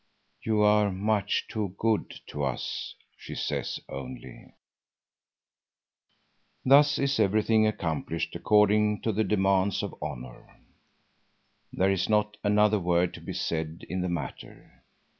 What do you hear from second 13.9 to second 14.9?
the matter.